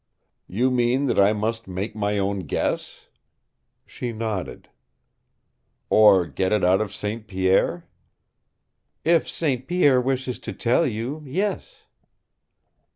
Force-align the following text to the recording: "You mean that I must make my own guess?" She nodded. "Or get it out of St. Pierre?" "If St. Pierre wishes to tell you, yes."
"You 0.47 0.71
mean 0.71 1.05
that 1.05 1.19
I 1.19 1.31
must 1.31 1.67
make 1.67 1.95
my 1.95 2.17
own 2.17 2.39
guess?" 2.39 3.07
She 3.85 4.11
nodded. 4.11 4.67
"Or 5.91 6.25
get 6.25 6.51
it 6.51 6.63
out 6.63 6.81
of 6.81 6.91
St. 6.91 7.27
Pierre?" 7.27 7.87
"If 9.05 9.29
St. 9.29 9.67
Pierre 9.67 10.01
wishes 10.01 10.39
to 10.39 10.53
tell 10.53 10.87
you, 10.87 11.21
yes." 11.27 11.85